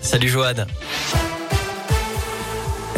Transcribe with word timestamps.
Salut 0.00 0.28
Joanne. 0.28 0.66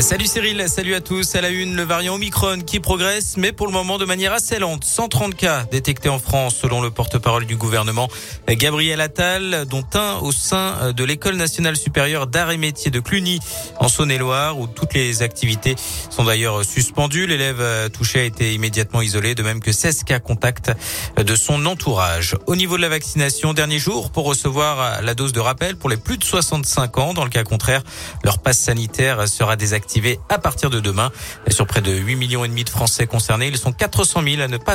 Salut 0.00 0.26
Cyril, 0.26 0.62
salut 0.68 0.94
à 0.94 1.00
tous. 1.00 1.36
À 1.36 1.40
la 1.40 1.48
une, 1.48 1.74
le 1.74 1.82
variant 1.82 2.16
Omicron 2.16 2.60
qui 2.60 2.80
progresse, 2.80 3.38
mais 3.38 3.52
pour 3.52 3.66
le 3.66 3.72
moment 3.72 3.96
de 3.96 4.04
manière 4.04 4.34
assez 4.34 4.58
lente. 4.58 4.84
130 4.84 5.34
cas 5.34 5.64
détectés 5.64 6.10
en 6.10 6.18
France 6.18 6.54
selon 6.54 6.82
le 6.82 6.90
porte-parole 6.90 7.46
du 7.46 7.56
gouvernement 7.56 8.08
Gabriel 8.46 9.00
Attal, 9.00 9.64
dont 9.66 9.86
un 9.94 10.18
au 10.18 10.32
sein 10.32 10.92
de 10.92 11.02
l'école 11.02 11.36
nationale 11.36 11.76
supérieure 11.76 12.26
d'art 12.26 12.50
et 12.50 12.58
métiers 12.58 12.90
de 12.90 13.00
Cluny 13.00 13.40
en 13.80 13.88
Saône-et-Loire, 13.88 14.58
où 14.58 14.66
toutes 14.66 14.92
les 14.92 15.22
activités 15.22 15.76
sont 16.10 16.24
d'ailleurs 16.24 16.62
suspendues. 16.62 17.26
L'élève 17.26 17.90
touché 17.90 18.20
a 18.20 18.24
été 18.24 18.52
immédiatement 18.52 19.00
isolé, 19.00 19.34
de 19.34 19.42
même 19.42 19.60
que 19.60 19.72
16 19.72 20.04
cas 20.04 20.18
contacts 20.18 20.72
de 21.16 21.36
son 21.36 21.64
entourage. 21.64 22.36
Au 22.46 22.54
niveau 22.54 22.76
de 22.76 22.82
la 22.82 22.90
vaccination, 22.90 23.54
dernier 23.54 23.78
jour 23.78 24.10
pour 24.10 24.26
recevoir 24.26 25.00
la 25.00 25.14
dose 25.14 25.32
de 25.32 25.40
rappel 25.40 25.76
pour 25.76 25.88
les 25.88 25.96
plus 25.96 26.18
de 26.18 26.24
65 26.24 26.98
ans. 26.98 27.14
Dans 27.14 27.24
le 27.24 27.30
cas 27.30 27.44
contraire, 27.44 27.82
leur 28.24 28.40
passe 28.40 28.58
sanitaire 28.58 29.26
sera 29.26 29.56
désactivé 29.56 29.85
à 30.28 30.38
partir 30.38 30.70
de 30.70 30.80
demain. 30.80 31.10
Sur 31.48 31.66
près 31.66 31.80
de 31.80 31.92
8 31.92 32.16
millions 32.16 32.44
et 32.44 32.48
demi 32.48 32.64
de 32.64 32.70
Français 32.70 33.06
concernés, 33.06 33.48
ils 33.48 33.58
sont 33.58 33.72
400 33.72 34.22
000 34.22 34.42
à 34.42 34.48
ne 34.48 34.56
pas 34.56 34.74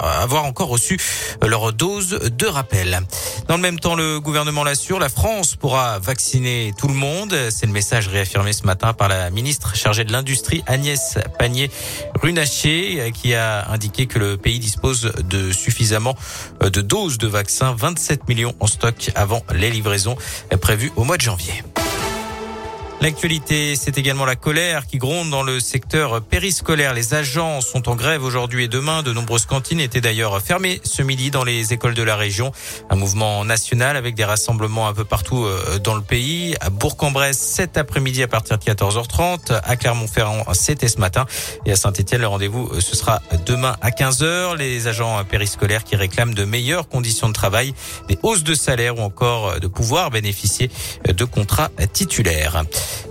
avoir 0.00 0.44
encore 0.44 0.68
reçu 0.68 0.98
leur 1.42 1.72
dose 1.72 2.10
de 2.10 2.46
rappel. 2.46 3.00
Dans 3.48 3.56
le 3.56 3.62
même 3.62 3.80
temps, 3.80 3.94
le 3.94 4.20
gouvernement 4.20 4.64
l'assure, 4.64 4.98
la 4.98 5.08
France 5.08 5.56
pourra 5.56 5.98
vacciner 5.98 6.72
tout 6.76 6.88
le 6.88 6.94
monde. 6.94 7.34
C'est 7.50 7.66
le 7.66 7.72
message 7.72 8.08
réaffirmé 8.08 8.52
ce 8.52 8.64
matin 8.64 8.92
par 8.92 9.08
la 9.08 9.30
ministre 9.30 9.74
chargée 9.74 10.04
de 10.04 10.12
l'industrie 10.12 10.62
Agnès 10.66 11.18
Pannier-Runacher 11.38 13.12
qui 13.12 13.34
a 13.34 13.70
indiqué 13.70 14.06
que 14.06 14.18
le 14.18 14.36
pays 14.36 14.58
dispose 14.58 15.12
de 15.24 15.52
suffisamment 15.52 16.16
de 16.60 16.80
doses 16.80 17.18
de 17.18 17.26
vaccins, 17.26 17.74
27 17.76 18.28
millions 18.28 18.54
en 18.60 18.66
stock 18.66 19.10
avant 19.14 19.42
les 19.54 19.70
livraisons 19.70 20.16
prévues 20.60 20.92
au 20.96 21.04
mois 21.04 21.16
de 21.16 21.22
janvier. 21.22 21.62
L'actualité, 23.02 23.74
c'est 23.74 23.98
également 23.98 24.24
la 24.24 24.36
colère 24.36 24.86
qui 24.86 24.98
gronde 24.98 25.28
dans 25.28 25.42
le 25.42 25.58
secteur 25.58 26.22
périscolaire. 26.22 26.94
Les 26.94 27.14
agents 27.14 27.60
sont 27.60 27.88
en 27.88 27.96
grève 27.96 28.22
aujourd'hui 28.22 28.62
et 28.62 28.68
demain. 28.68 29.02
De 29.02 29.12
nombreuses 29.12 29.44
cantines 29.44 29.80
étaient 29.80 30.00
d'ailleurs 30.00 30.40
fermées 30.40 30.80
ce 30.84 31.02
midi 31.02 31.32
dans 31.32 31.42
les 31.42 31.72
écoles 31.72 31.94
de 31.94 32.02
la 32.04 32.14
région. 32.14 32.52
Un 32.90 32.94
mouvement 32.94 33.44
national 33.44 33.96
avec 33.96 34.14
des 34.14 34.24
rassemblements 34.24 34.86
un 34.86 34.94
peu 34.94 35.04
partout 35.04 35.44
euh, 35.44 35.80
dans 35.80 35.96
le 35.96 36.00
pays. 36.00 36.54
À 36.60 36.70
Bourg-en-Bresse, 36.70 37.40
cet 37.40 37.76
après-midi 37.76 38.22
à 38.22 38.28
partir 38.28 38.56
de 38.56 38.62
14h30. 38.62 39.60
À 39.64 39.74
Clermont-Ferrand, 39.74 40.44
c'était 40.52 40.86
ce 40.86 40.98
matin. 40.98 41.26
Et 41.66 41.72
à 41.72 41.76
Saint-Etienne, 41.76 42.20
le 42.20 42.28
rendez-vous, 42.28 42.70
euh, 42.72 42.80
ce 42.80 42.94
sera 42.94 43.20
demain 43.46 43.74
à 43.80 43.90
15h. 43.90 44.56
Les 44.56 44.86
agents 44.86 45.24
périscolaires 45.24 45.82
qui 45.82 45.96
réclament 45.96 46.34
de 46.34 46.44
meilleures 46.44 46.88
conditions 46.88 47.26
de 47.26 47.34
travail, 47.34 47.74
des 48.08 48.16
hausses 48.22 48.44
de 48.44 48.54
salaire 48.54 49.00
ou 49.00 49.02
encore 49.02 49.58
de 49.58 49.66
pouvoir 49.66 50.10
bénéficier 50.10 50.70
de 51.04 51.24
contrats 51.24 51.70
titulaires. 51.92 52.62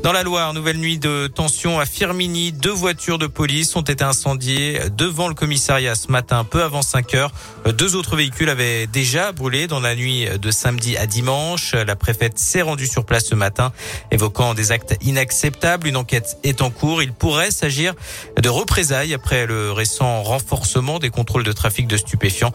Dans 0.04 0.12
la 0.12 0.24
Loire, 0.24 0.54
nouvelle 0.54 0.78
nuit 0.78 0.98
de 0.98 1.28
tension 1.28 1.80
à 1.80 1.86
Firmini. 1.86 2.52
Deux 2.52 2.72
voitures 2.72 3.20
de 3.20 3.28
police 3.28 3.76
ont 3.76 3.82
été 3.82 4.04
incendiées 4.04 4.80
devant 4.98 5.28
le 5.28 5.36
commissariat 5.36 5.94
ce 5.94 6.12
matin, 6.12 6.44
peu 6.44 6.64
avant 6.64 6.82
5 6.82 7.14
heures. 7.14 7.32
Deux 7.66 7.96
autres 7.96 8.16
véhicules 8.16 8.50
avaient 8.50 8.88
déjà 8.88 9.32
brûlé 9.32 9.68
dans 9.68 9.80
la 9.80 9.96
nuit 9.96 10.28
de 10.40 10.52
samedi 10.52 10.98
à 10.98 11.06
dimanche. 11.06 11.74
La 11.74 11.96
préfète 11.96 12.40
s'est 12.40 12.64
rendue 12.64 12.88
sur 12.88 13.06
place 13.06 13.26
ce 13.26 13.36
matin, 13.36 13.72
évoquant 14.10 14.56
des 14.56 14.72
actes 14.72 14.98
inacceptables. 15.02 15.88
Une 15.88 15.98
enquête 15.98 16.38
est 16.44 16.64
en 16.64 16.72
cours. 16.72 17.04
Il 17.04 17.14
pourrait 17.14 17.52
s'agir 17.52 17.94
de 18.42 18.50
représailles 18.50 19.14
après 19.14 19.46
le 19.46 19.72
récent 19.72 20.24
renforcement 20.24 20.98
des 20.98 21.12
contrôles 21.12 21.44
de 21.44 21.52
trafic 21.52 21.88
de 21.88 21.98
stupéfiants 21.98 22.54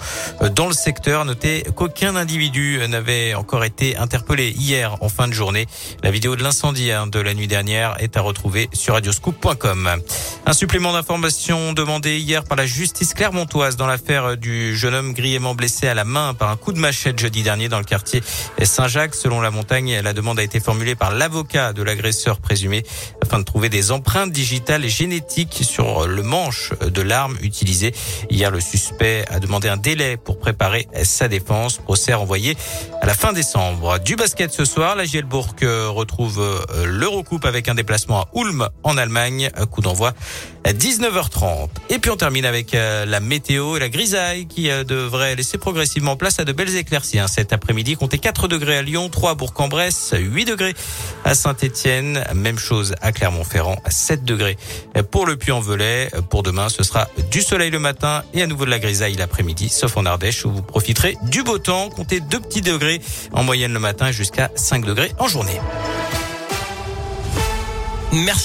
dans 0.55 0.67
le 0.67 0.75
secteur. 0.75 1.25
Notez 1.25 1.65
qu'aucun 1.77 2.17
individu 2.17 2.81
n'avait 2.89 3.35
encore 3.35 3.63
été 3.63 3.97
interpellé 3.97 4.51
hier 4.51 4.97
en 5.01 5.09
fin 5.09 5.29
de 5.29 5.33
journée. 5.33 5.67
La 6.03 6.11
vidéo 6.11 6.35
de 6.35 6.43
l'incendie 6.43 6.91
de 7.17 7.23
la 7.23 7.33
nuit 7.33 7.49
dernière 7.49 7.97
est 7.99 8.19
à 8.19 8.21
retrouver 8.21 8.69
sur 8.75 8.93
radioscoop.com. 8.93 9.91
Un 10.45 10.53
supplément 10.53 10.93
d'information 10.93 11.73
demandé 11.73 12.19
hier 12.19 12.45
par 12.45 12.59
la 12.59 12.67
justice 12.67 13.15
clermontoise 13.15 13.77
dans 13.77 13.87
l'affaire 13.87 14.37
du 14.37 14.77
jeune 14.77 14.93
homme 14.95 15.15
grièvement 15.15 15.55
blessé 15.55 15.89
à 15.89 15.95
la 15.95 16.05
main 16.05 16.35
par 16.35 16.51
un 16.51 16.57
coup 16.57 16.75
de 16.75 16.79
machette 16.79 17.19
jeudi 17.19 17.43
dernier 17.43 17.71
dans 17.71 17.79
le 17.79 17.85
quartier 17.85 18.23
Saint-Jacques. 18.63 19.15
Selon 19.15 19.41
la 19.41 19.51
montagne, 19.51 19.99
la 20.03 20.13
demande 20.13 20.39
a 20.39 20.43
été 20.43 20.61
formulée 20.61 20.95
par 20.95 21.15
l'avocat 21.15 21.73
de 21.73 21.83
l'agresseur 21.83 22.39
présumé 22.39 22.85
afin 23.23 23.39
de 23.39 23.45
trouver 23.45 23.71
des 23.71 23.93
empreintes 23.93 24.31
digitales 24.31 24.85
et 24.85 24.91
génétiques 24.91 25.61
sur 25.63 26.07
le 26.07 26.23
manche 26.23 26.73
de 26.81 27.01
l'arme 27.01 27.39
utilisée. 27.41 27.95
Hier, 28.29 28.51
le 28.51 28.61
suspect 28.61 29.25
a 29.31 29.41
demandé 29.41 29.69
un 29.69 29.79
délai 29.79 30.19
pour 30.19 30.39
préparer 30.39 30.87
sa 31.03 31.29
défense. 31.29 31.79
Procès 31.79 32.13
renvoyé 32.13 32.59
à 33.01 33.07
la 33.07 33.15
fin 33.15 33.33
décembre. 33.33 33.99
Du 34.01 34.17
basket 34.17 34.53
ce 34.53 34.67
soir, 34.67 34.97
la 34.97 35.07
Gielbourg 35.07 35.55
retrouve 35.63 36.45
l'Euro 36.85 37.06
coupe 37.23 37.45
avec 37.45 37.69
un 37.69 37.75
déplacement 37.75 38.23
à 38.23 38.29
Ulm 38.35 38.69
en 38.83 38.97
Allemagne. 38.97 39.51
Coup 39.71 39.81
d'envoi 39.81 40.13
à 40.67 40.73
19h30. 40.73 41.69
Et 41.91 42.01
puis 42.01 42.11
on 42.11 42.17
termine 42.17 42.45
avec 42.45 42.75
euh, 42.75 43.07
la 43.07 43.21
météo 43.21 43.77
et 43.77 43.81
la 43.81 43.89
grisaille 43.89 44.47
qui 44.47 44.69
euh, 44.69 44.83
devrait 44.83 45.37
laisser 45.37 45.59
progressivement 45.59 46.17
place 46.17 46.41
à 46.41 46.45
de 46.45 46.53
belles 46.53 46.75
éclaircies. 46.75 47.21
Hein. 47.21 47.29
Cet 47.29 47.53
après-midi, 47.53 47.95
comptez 47.95 48.19
4 48.19 48.49
degrés 48.49 48.79
à 48.79 48.83
Lyon, 48.83 49.09
3 49.09 49.31
à 49.31 49.35
Bourg-en-Bresse, 49.35 50.15
8 50.19 50.45
degrés 50.45 50.75
à 51.25 51.37
Saint-Étienne. 51.37 52.25
Même 52.35 52.59
chose 52.59 52.97
à 53.01 53.13
Clermont-Ferrand, 53.13 53.77
7 53.89 54.25
degrés 54.25 54.57
pour 55.13 55.25
le 55.25 55.37
Puy-en-Velay. 55.37 56.11
Pour 56.31 56.43
demain, 56.43 56.69
ce 56.69 56.83
sera 56.83 57.07
du 57.31 57.43
soleil 57.43 57.71
le 57.71 57.79
matin 57.79 58.25
et 58.35 58.43
à 58.43 58.49
nouveau 58.49 58.65
de 58.65 58.71
la 58.71 58.81
grisaille 58.81 59.15
l'après-midi, 59.15 59.69
sauf 59.69 59.97
en 59.97 60.05
Ardèche 60.05 60.45
où 60.45 60.51
vous 60.51 60.63
profiterez 60.63 61.17
du 61.23 61.45
beau 61.45 61.59
temps. 61.59 61.91
Comptez 61.91 62.19
2 62.19 62.41
petits 62.41 62.63
degrés 62.63 63.01
en 63.33 63.45
moyenne 63.45 63.73
le 63.73 63.81
matin 63.81 64.11
jusqu'à 64.11 64.51
5 64.57 64.85
degrés 64.85 65.13
en 65.21 65.29
journée. 65.29 65.61
Merci. 68.17 68.45